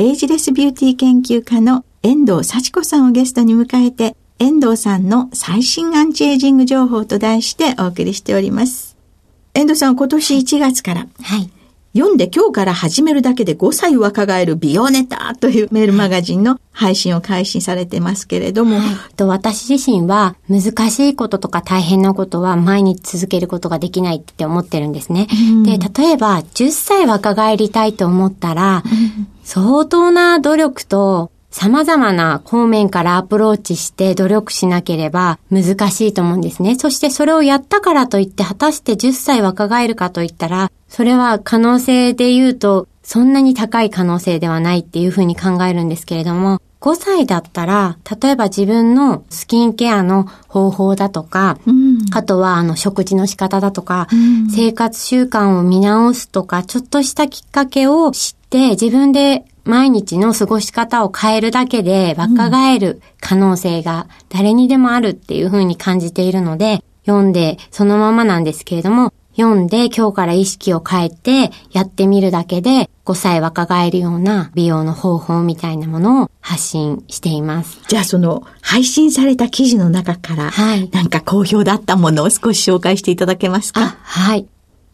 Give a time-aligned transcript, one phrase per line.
[0.00, 8.96] エイジレスビューティー研究家の遠藤幸子さんをゲストに迎えて遠藤さんの最新アンチエイジング情報と題してお送りしております。
[9.54, 11.50] 遠藤さん、今年1月から、はい、
[11.94, 18.78] 読んで今日から始めるだけで5歳若返る美容ネタというメールマガジンの配信を開始されてますけれども。
[18.78, 25.26] はい、と私自身は難しいこととか大変なことは毎日続けることができないって思ってるんですね。
[25.32, 28.84] うん、で、例えば10歳若返りたいと思ったら、
[29.50, 36.74] 相当な努力と様々な方面からアプローチして努力しなければ難しいと思うんですね。
[36.74, 77.80] そしてそれをやったからといって果たして10歳若返るかといったら、それは可能性で言うとそんなに高い可能性ではないっていうふうに考えるんですけれども、5歳だったら、例えば自分のスキンケアの方法だとか、うん、あとはあの食事の仕方だとか、うん、生活習慣を見直すとか、ちょっとしたきっかけを知って自分で毎日の過ごし方を変えるだけで若返る可能性が誰にでもあるっていうふうに感じているので、読んでそのままなんですけれども、読んで今日から意識を変えてやってみるだけで5歳若返るような美容の方法みたいなものを発信しています。
[77.86, 83.96] じゃあその配信された記事の中から、はい、なんか好評だったものを少し紹介していただけますか？
[84.02, 84.46] はい。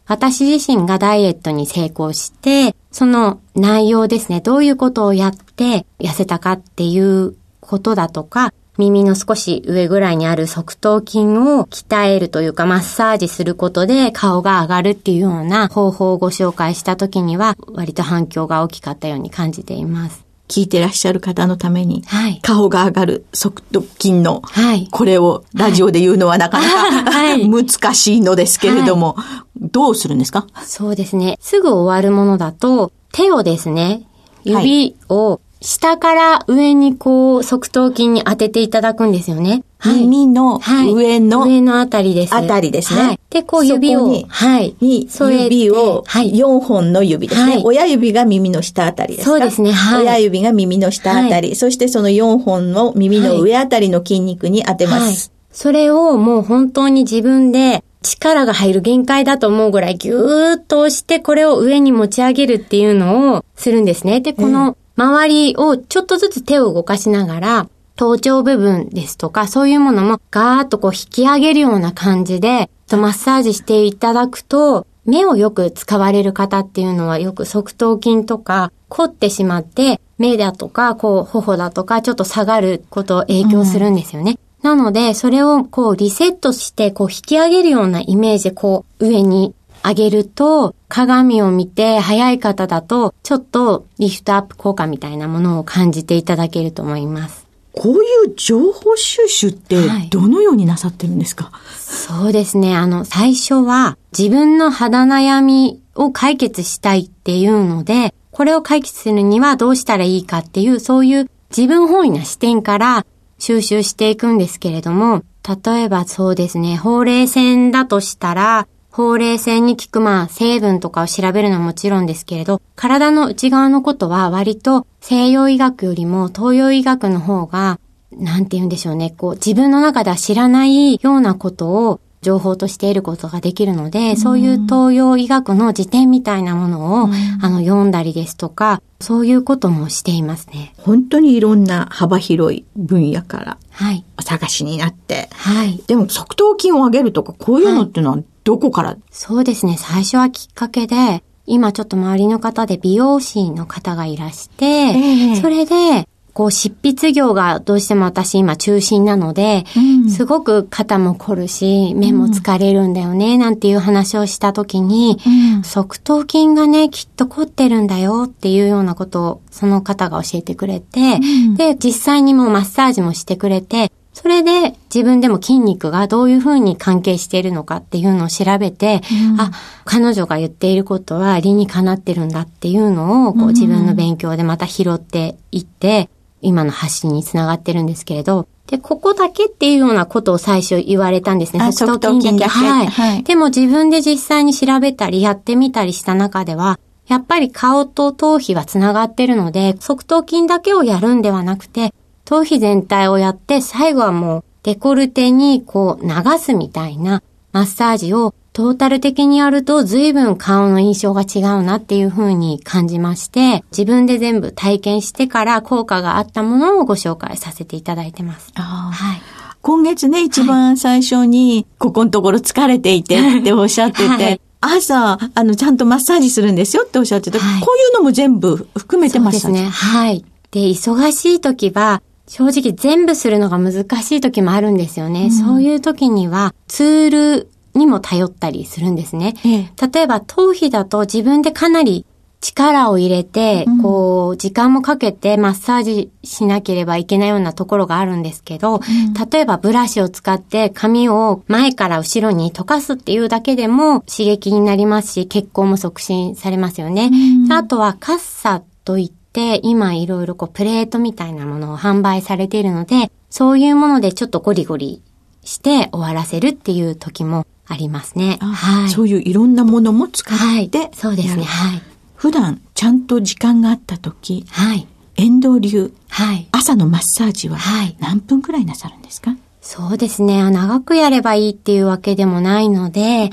[0.07, 20.25] 私自身がダイエットに成功して、その内容ですね、どういうことをやって痩せたかっていうことだとか、耳の少し上ぐらいにある側頭筋を鍛えるというかマッサージすることで顔が上がるっていうような方法をご紹介した時には割と反響が大きかったように感じています。
[20.47, 30.45] 聞いてらっしゃる方のために、はい、顔が上がる側頭筋の、はい、これをラジオで言うのはなかなか、はい、難しいのですけれども、はい、どうするんですか？
[30.63, 31.37] そうですね。
[31.41, 34.03] すぐ終わるものだと、手をですね、
[34.43, 39.63] 指を下から上にこう、側頭筋に当てていただくんですよね。
[39.83, 42.35] 耳の上の、はい、上のあたりです。
[42.35, 43.01] あたりですね。
[43.01, 44.75] はい、で、こう指を、はい。
[44.79, 46.33] に、指を、はい。
[46.35, 47.63] 4本の指ですね、はい。
[47.63, 49.31] 親指が耳の下あたりですか？
[49.31, 49.71] そうですね。
[49.71, 50.03] はい。
[50.03, 55.31] 親指が耳の下あたり、そしてその4本の耳の上あたりの筋肉に当てます。
[55.51, 64.21] それをもう本当に自分で力が入る限界だと思うぐらいぎゅーっと押してこれを上に持ち上げるっていうのをするんですね。
[64.21, 84.37] で、この周りをちょっとずつ手を動かしながら、頭頂部分ですとか、そういうものもガーッとこう引き上げるような感じで、マッサージしていただくと、目をよく使われる方っていうのはよく側頭筋とか凝ってしまって、目だとか、こう、頬だとか、ちょっと下がることを影響するんですよね。
[84.63, 89.53] うん、なので、それをこうリセットして、こう引き上げるようなイメージで、こう上に
[89.87, 97.45] 上げると、鏡を見て早い方だと、ちょっとリフトアップ効果みたいなものを感じていただけると思います。
[97.71, 99.75] こういう情報収集って
[100.09, 102.75] どのようになさってるんですか、はい、そうですね。
[102.75, 113.05] あの、最初は自分の肌悩みを解決したいっていうので、これを解決するにはどうしたらいいかっていう、そういう自分本位な視点から
[113.39, 115.23] 収集していくんですけれども、
[115.65, 127.81] 例えばそうですね、ほうれい線だとしたら、ほうれい線に効くまあ成分とかを調べるのはもちろんですけれど、体の内側のことは割と西洋医学よりも東洋医学の方が、
[128.13, 140.73] なんて言うんでしょうね、こう自分の中では知らないようなことを情報として得ることができるので、うん、そういう東洋医学の辞典みたいなものを、うん、あの読んだりですとか、そういうこともしていますね。
[140.77, 144.05] 本当にいろんな幅広い分野から、はい。
[144.17, 145.27] お探しになって。
[145.33, 145.83] はい。
[145.85, 149.75] でも側頭筋を上げるとか、こういうのってのはどこから、はい、そうですね。
[149.77, 173.89] 最初はきっかけで、今ちょっと周りの方で美容師の方がいらして、えー、それで、こう執筆業がどうしても私今中心なので、うん、すごく肩も凝るし、目も疲れるんだよね、なんていう話をした時に、うん、側頭筋がね、きっと凝ってるんだよっていうようなことをその方が教えてくれて、うん、で、実際にもマッサージもしてくれて、
[174.25, 179.01] それで自分でも筋肉がどういうふうに関係しているのかっていうのを調べて、
[179.31, 179.51] うん、あ、
[179.83, 186.09] 彼女が言っていることは理にかなってるんだっていうのをこう自分の勉強でまた拾っていって、
[186.41, 191.71] 今の発信につながってるんですけれど、で、ここだけっていうようなことを最初言われたんですね。
[191.71, 192.49] 側頭筋だけ。
[192.49, 192.87] はい。
[192.87, 201.93] はい、でも自分で実際に調べたりやってみたりした中では、やっぱり顔と頭皮はつながってるので、側頭筋だけをやるんではなくて、
[202.25, 218.51] 頭皮全体をやって、最後はもうデコルテにこう流すみたいなマッサージをトータル的にやると随分顔の印象が違うなっていう風に感じまして、自分で全部体験してから効果があったものをご紹介させていただいてます。
[218.55, 219.21] はい。
[219.61, 229.69] 今月ね、一番最初に、ここのところ疲れていてっておっしゃってて、はい朝、あの、ちゃんとマッサージするんですよっておっしゃってて、はい、こういうのも全部含めてましたそうですね。
[229.69, 230.25] はい。
[230.49, 235.25] で、忙しい時は、正直全部するのが難しい時もあるんですよね。
[235.25, 239.35] うん、そういう時には、ツールにも頼ったりするんですね。
[239.45, 242.05] ええ、例えば頭皮だと自分でかなり
[242.41, 248.81] 力を入れて、うん、こう、時間もかけてマッサージしなければいけないようなところがあるんですけど、うん、
[249.29, 257.09] 例えばブラシを使って髪を前から後ろに溶かすっていうだけでも刺激になりますし、血行も促進されますよね。
[257.43, 259.24] うん、あとはカッサといって、
[259.63, 265.01] 今いろいろこうプレートみたいなものを販売されているので、そういうものでちょっとゴリゴリ
[265.43, 268.37] して終わらせるっていう時もありますね。
[268.41, 268.89] はい。
[268.89, 271.43] そういういろんなものも使って、はい、そうですね。
[271.43, 271.81] はい。
[272.15, 274.87] 普段ちゃんと時間があった時、はい。
[275.15, 276.47] 遠藤流、はい。
[276.51, 277.95] 朝のマッサージは、はい。
[277.99, 279.35] 何分くらいなさるんですか？
[279.61, 280.49] そうですね。
[280.51, 283.29] 長くやればいいっていうわけでもないので、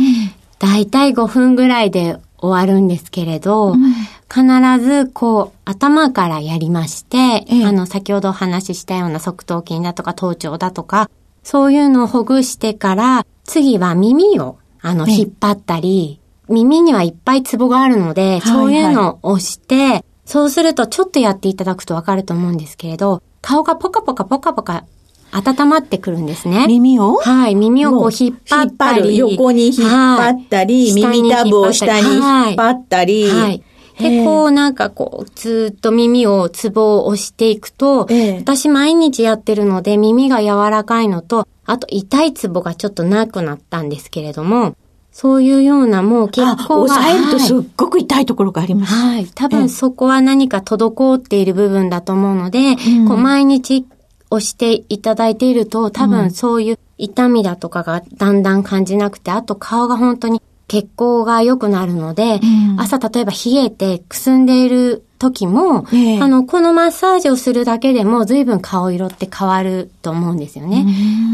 [0.58, 3.92] だいたい5分ぐらいで終わるんですけれど、うん、
[4.32, 4.46] 必
[4.82, 11.10] ずこう頭からやりまして、ええ、あの先ほどお話ししたような側頭筋だとか頭頂だとか、
[11.42, 16.18] そういうのをほぐしてから、次は耳を、あの、引っ張ったり、
[16.48, 24.84] 耳にはいっぱいツボがあるので、そういうのを押して、そうするとちょっとやっていただくとわかると思うんですけれど、顔がポカポカポカポカ
[25.32, 26.66] 温まってくるんですね。
[26.68, 27.16] 耳を？
[27.16, 29.18] はい、耳をこう引っ張ったり。
[29.18, 32.22] 横に引っ張ったり、はい、耳たぶを下に引っ
[32.56, 33.28] 張ったり。
[33.28, 33.62] はい、はい
[34.02, 38.06] で、こうなんかこう、ずっと耳を、ツボを押していくと、
[38.38, 44.74] 私毎日やってるので耳が柔らかいのと、あと痛いツボがちょっとなくなったんですけれども、
[45.12, 46.94] そういうようなもう結構が。
[46.94, 48.94] 押さえるとすっごく痛いところがあります。
[48.94, 49.26] はい。
[49.26, 53.86] 多分そこは何か滞っている部分だと思うので、うん、こう毎日
[54.30, 70.84] 押していただいていると、多分そういう痛みだとかがだんだん感じなくて、あと顔が本当に血行が良くなるので、うん、朝例えば冷えてくすんでいる時も、えー、あの、このマッサージをするだけでも随分顔色って変わると思うんですよね。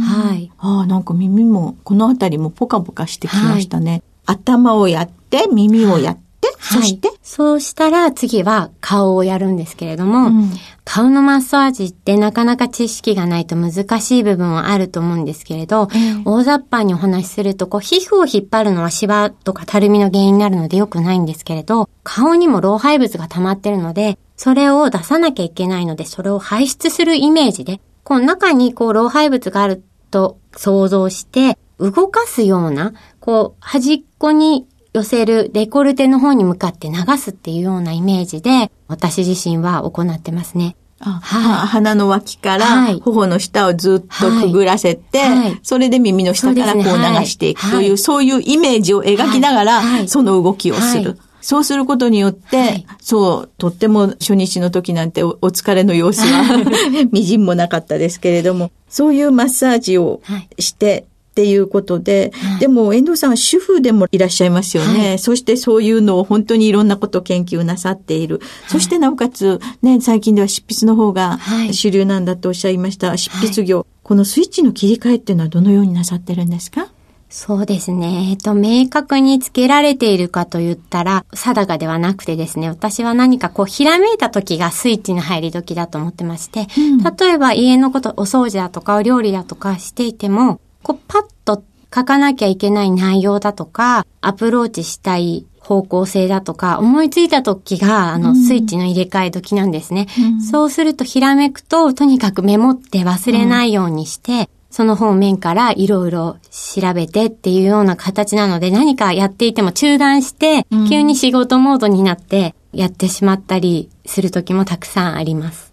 [0.05, 0.51] はい。
[0.59, 4.03] ああ、なんか耳も、このあたりもポカポカしてきましたね。
[4.27, 6.28] はい、頭をやって、耳をやって、
[6.61, 10.51] そして、そうしたら次は顔をやるんですけれども、うん、
[10.85, 40.77] 顔のマッサージってなかなか知識がないと難しい部分はあると思うんですけれど、えー、大雑把にお話しすると、こう、皮膚を引っ張るのはシワとかたるみの原因になるので良くないんですけれど、顔にも老廃物が溜まってるので、それを出さなきゃいけないので、それを排出するイメージで、こう中にこう老廃物があると想像して、動かすような、こう端っこに寄せるデコルテの方に向かって流すっていうようなイメージで、私自身は行ってますね。
[41.01, 51.19] はい、鼻の脇から頬の下をずっとくぐらせて、はい、それで耳の下からこう流していくという、そういうイメージを描きながら、その動きをする。
[51.41, 56.65] そうすることによって、はい、そう、とっても初日の時なんてお疲れの様子は
[57.13, 60.21] みじんもなかったですけれども、そういうマッサージを
[60.59, 61.07] して、
[61.39, 65.09] っていうことで、でも遠藤さんは主婦でもいらっしゃいますよね。
[65.11, 68.41] はい、そしてそういうのを本当にいろんなことを研究なさっている。
[68.67, 71.39] そしてなおかつ、ね、最近では執筆の方が
[71.71, 73.17] 主流なんだとおっしゃいました。
[73.17, 73.87] 執筆業。
[74.03, 76.89] このスイッチの切り替えっていうのはどのようになさってるんですか？
[77.31, 78.31] そうですね。
[78.31, 91.63] えっと、明確につけられているかと言ったら、定かではなくてですね、私は何かこう、ひらめいた時がスイッチの入り時だと思ってまして、うん、例えば家のこと、お掃除だとか、お料理だとかしていても、こう、パッと
[91.95, 100.07] 書かなきゃいけない内容だとか、アプローチしたい方向性だとか、思いついた時が、あの、スイッチの入れ替え時なんですね。
[100.19, 115.68] うん、そうすると、ひらめくと、とにかくメモって忘れないようにして、その方面からいろいろ調べてっていうような形なので何かやっていても中断して、急に仕事モードになってやってしまったりする時もたくさんあります。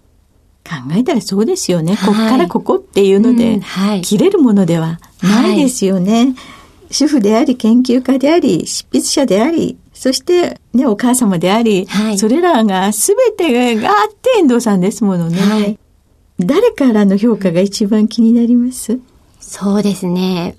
[0.68, 1.94] 考えたらそうですよね。
[1.94, 6.26] はい、こっからここっていうので、うんはい、切れるものではないですよね。
[6.26, 6.36] はい、
[6.92, 15.78] 主婦であり、研究家であり、執筆者であり、そしてね、お母様であり、それらが全てがあって遠藤さんですものね。
[16.40, 19.00] 誰からの評価が一番気になります？
[19.40, 20.56] そうですね。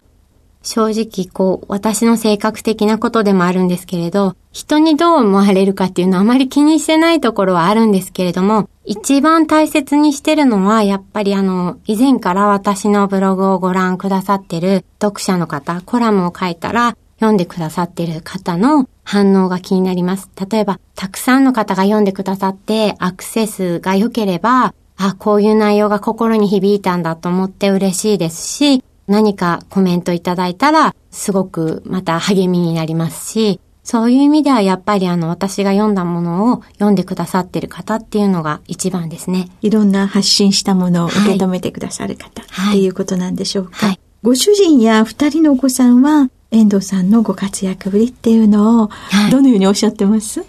[0.67, 20.29] 正直、こう、私の性格的なことでもあるんですけれど、人にどう思われるかっていうのはあまり気にしてないところはあるんですけれども、一番大切にしてるのは、やっぱりあの、以前から私のブログをご覧くださってる読者の方、コラムを書いたら、読んでくださってる方の反応が気になります。
[20.51, 39.49] 例えば、たくさんの方が読んでくださって、アクセスが良ければ、あ、こういう内容が心に響いたんだと思って嬉しいですし、何かコメントいただいたら、すごくまた励みになりますし、そういう意味ではやっぱりあの私が読んだものを読んでくださってる方っていうのが一番ですね。
[39.63, 43.87] いろんな発信したものを受け止めてくださる方、はい、っていうことなんでしょうか。
[43.87, 48.91] はい、ご主人や二人のお子さんは遠藤さんのご活躍ぶりっていうのを
[49.31, 50.49] どのようにおっしゃってます、はい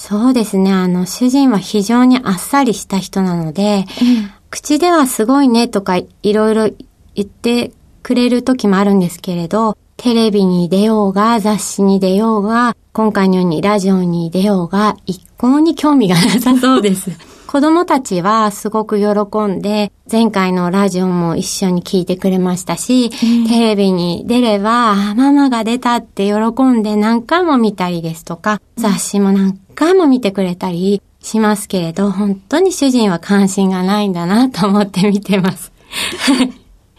[0.00, 0.72] そうですね。
[0.72, 6.70] あの、主人は非常にあっさりした人なので、うん、口ではすごいねとかいろいろ
[7.14, 7.72] 言って
[8.10, 17.12] くれる時もあるんですけれど、テレビに出ようが、雑誌に出ようが、今回のようにラジオに出ようが、一向に興味がなさそうです。
[17.46, 23.10] 子供たちはすごく喜んで、前回のラジオも一緒に聞いてくれましたし、
[23.46, 35.70] テレビに出れば、ママが出たって喜んで何回も見たりですとか、雑誌も何回も見てくれたりしますけれど、本当に主人は関心がないんだなと思って見てます。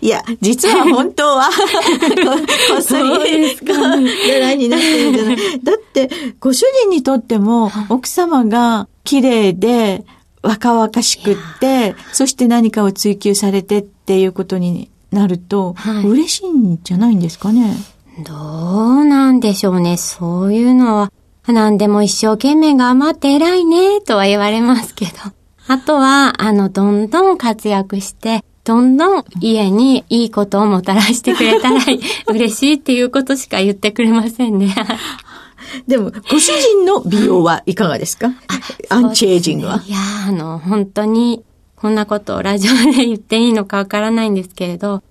[0.02, 1.50] いや、実は本当は
[2.70, 3.04] こっそり、
[3.54, 5.38] 狙いになってるんじゃない。
[5.64, 10.04] だって、ご主人にとっても、奥様が綺麗で、
[10.42, 17.76] 若々しくって、そして何かを追求されてっていうことになると、はい、嬉しいんじゃないんですかね？
[18.26, 19.98] どうなんでしょうね。
[19.98, 21.12] そういうのは、
[21.48, 25.12] 何でも一生懸命頑張って偉いね、とは言われますけど。
[25.68, 31.82] あとは、あの、どんどん活躍して、どんどん家にいいことをもたらしてくれたら
[32.30, 34.76] 嬉しいっていうことしか言ってくれませんね。
[35.88, 38.32] でも、ご主人の美容はいかがですか？
[38.90, 39.82] アンチエイジングは？
[39.88, 41.44] いやあの、本当に、
[41.76, 45.02] こんなことをラジオで言っていいのかわからないんですけれど、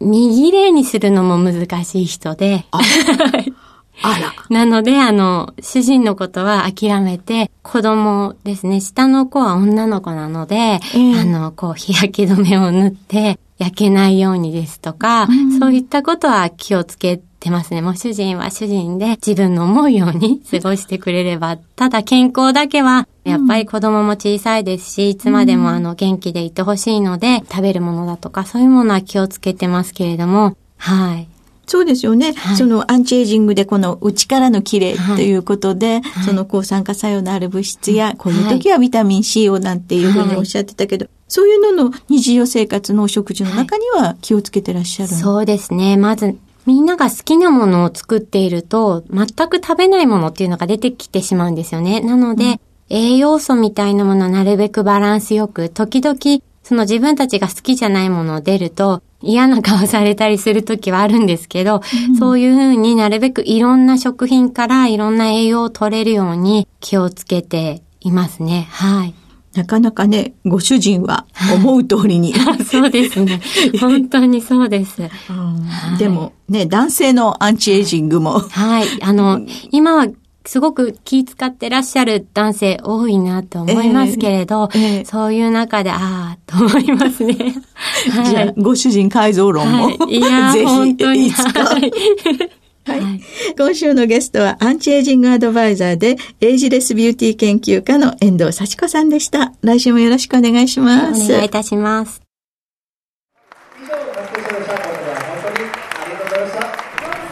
[0.00, 2.64] 右霊にするのも難しい人で、
[4.02, 4.32] あら。
[4.48, 17.82] なので、あの、主人のことは諦めて、子供ですね、下の子は女の子なので、えー、あの、こう、日焼け止めを塗って、焼けないようにですとか、うん、そういったことは気をつけてますね。
[17.82, 21.56] もう主人は主人で自分の思うように過ごしてくれれば。
[21.56, 31.28] ただ健康だけは、やっぱり子供も小さいですし、いつまでもあの元気でいてほしいので、食べるものだとかそういうものは気をつけてますけれども、はい。
[31.68, 45.98] そうですよね、はい、そのアンチエイジングでこの内からの綺麗ということで、はい、その抗酸化作用のある物質や、こういう時はビタミン C をなんていうふうにおっしゃってたけど、そういうのの日常生活のお食事の中には気をつけてらっしゃる、そうですね。
[45.98, 52.00] まず、みんなが好きなものを作っていると、全く食べないものっていうのが出てきてしまうんですよね。
[52.00, 56.18] なので、うん、栄養素みたいなものはなるべくバランスよく、時々
[56.68, 68.68] その自分たちが好きじゃないものを出ると嫌な顔されたりするときはあるんですけど、うん、そういうふうになるべくいろんな食品からいろんな栄養を取れるように気をつけていますね。
[68.70, 69.14] はい。
[69.54, 72.32] なかなかね、ご主人は思う通りに。
[72.70, 73.40] そうですね。
[73.80, 75.02] 本当にそうです。
[75.98, 78.38] でもね、男性のアンチエイジングも。
[78.38, 78.86] はい。
[79.02, 79.40] あの、
[79.72, 80.06] 今は
[80.48, 87.36] すごく気使ってらっしゃる男性多いなと思いますけれど、えーえー、そういう中で、ああ、と思いますね。
[88.10, 91.64] はい、じゃあ、ご主人改造論も、はい、いや、 ぜひ、いつか。
[91.64, 91.90] はい
[92.88, 93.20] はい、
[93.58, 99.52] 今週のゲストはアンチエイジングアドバイザーでエイジレスビューティー研究家の遠藤幸子さんでした。
[99.60, 101.30] 来週もよろしくお願いします。
[101.30, 102.22] お願いいたします。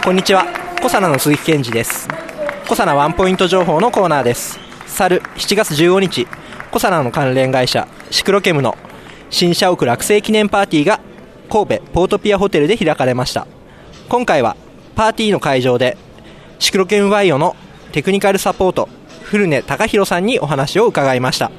[0.05, 0.45] こんにちは。
[0.83, 2.07] コサナの鈴木健二です。
[2.69, 4.61] コサナワンポイント情報のコーナーです。
[4.87, 6.27] 去る7月15日、
[6.71, 8.77] コサナの関連会社、シクロケムの
[9.31, 11.01] 新社屋落成記念パーティーが
[11.51, 13.47] 神戸ポートピアホテルで開かれました。
[14.09, 14.57] 今回は
[14.95, 15.97] パーティーの会場で
[16.59, 17.57] シクロケムバイオの
[17.93, 18.89] テクニカルサポート、
[19.23, 21.51] 古根隆弘さんにお話を伺いました。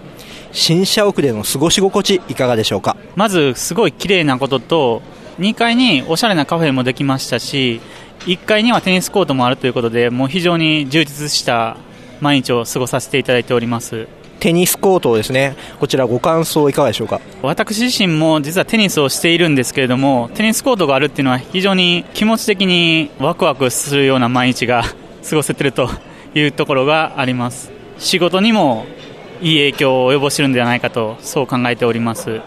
[0.51, 2.95] 新社屋での過ごし心地いかがでしょうか？
[3.15, 5.01] まずすごい綺麗なことと
[5.39, 7.79] 2階におしゃれなカフェもできましたし
[8.21, 11.77] 1階にはテニスコートもあるということで、もう非常に充実した
[12.21, 14.07] 毎日を過ごさせていただいております。
[14.39, 15.55] テニスコートですね。
[15.79, 17.19] こちらご感想いかがでしょうか？
[17.41, 24.83] 私自身も実はテニスをしているんですけれども、テニスコートがあるっていうのは非常に気持ち的にワクワクするような毎日が
[25.27, 25.89] 過ごせてると
[26.35, 27.71] いうところがあります。
[27.97, 28.85] 仕事にも
[29.41, 32.39] いい影響を及ぼしてるんではないかと、そう考えております。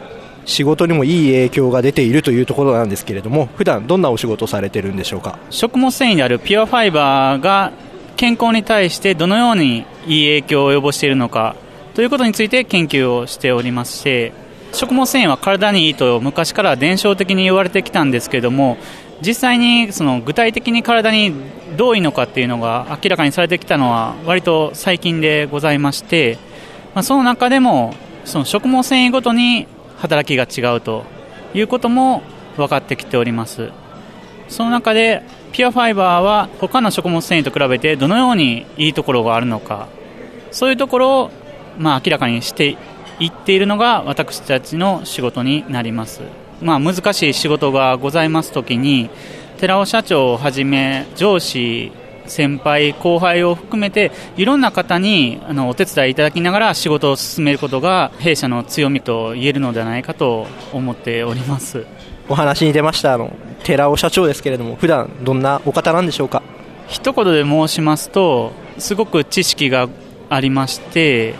[0.46, 5.38] 仕事にもいい影響が出ているというところなんですけれども普段どんなお仕事をされてるんでしょうか？
[5.50, 7.72] 食物繊維であるピュアファイバーが
[8.16, 11.54] 健康に対してどのようにいい影響を及ぼしているのか
[11.94, 14.32] ということについて研究をしておりまして
[14.72, 18.76] 食物繊維は体にいいと昔から伝承的に言われてきたんですけれども
[19.20, 21.34] 実際にその具体的に体に
[21.76, 26.38] どういいのかっていうのが明らかにされてきたのは割と最近でございまして、
[26.94, 27.94] まあ、その中でも
[28.24, 29.66] その食物繊維ごとに
[29.96, 31.04] 働きが違うと
[31.52, 32.22] いうことも
[32.56, 33.70] 分かってきております。
[34.48, 39.88] その中でピュアファイバーは他の食物繊維と比べてどのようにいいところがあるのか。
[40.50, 41.30] そういうところを
[41.80, 42.76] まあ明らかにして
[43.18, 46.20] いっているのが私たちの仕事になります、
[46.62, 49.10] まあ、難しい仕事がございますときに
[49.58, 51.90] 寺尾社長をはじめ上司
[52.26, 61.86] 先輩、後輩を含めていろんな方にあのお手伝いいただきながら仕事を進めることが弊社の強みと言えるのではないかと思っております。
[62.28, 66.42] お話に出ましたあの寺尾社長ですけれども普段どんなお方なんでしょうか？
[66.86, 69.88] 一言で申しますとすごく知識が
[70.28, 71.34] ありまして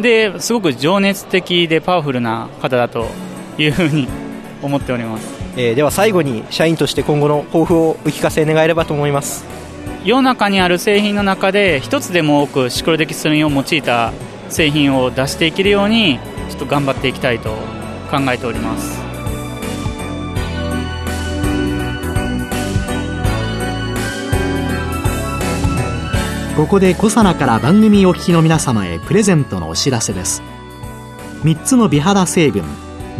[0.00, 3.06] ですごく情熱的でパワフルな方だと
[3.58, 4.08] いうふうに
[4.62, 9.44] 思っております、 えー、では最後に社員として今後の抱負をお聞かせ願えればと思います。
[10.04, 14.12] 世の中にある製品の中で一つでも多くシクロデキストリンを用いた
[14.50, 16.18] 製品を出していけるように
[16.50, 17.50] ちょっと頑張っていきたいと
[18.10, 19.03] 考えております
[26.56, 30.40] ここでコサナから番組お聞きの皆様へプレゼントのお知らせです。
[31.42, 32.62] 3つの美肌成分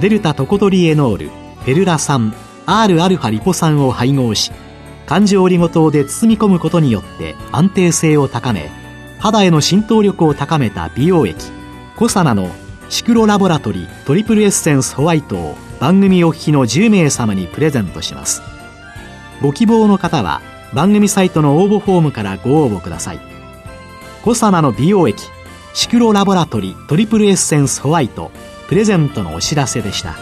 [0.01, 2.33] デルタトコトリエノールフェルラ酸
[2.67, 4.53] Rα リポ酸を配合し
[5.07, 8.71] 環状オリゴ糖で包み込むことによって安定性を高め
[9.19, 11.51] 肌への浸透力を高めた美容液
[11.97, 12.49] コサナの
[12.89, 18.43] シクロラボラトリトリプルエッセンスホワイトを番組お聞きの10名様にプレゼントします。
[19.43, 20.41] ご希望の方は
[20.75, 23.21] 番組サイトの応募フォームからご応募ください。
[24.25, 25.23] コサナの美容液
[25.73, 28.33] シクロラボラトリトリプルエッセンスホワイト
[28.69, 30.17] プレゼントのお知らせでした。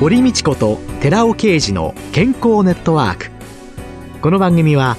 [0.00, 3.30] 堀道子と寺尾啓二の健康ネットワーク。
[4.20, 4.98] この番組は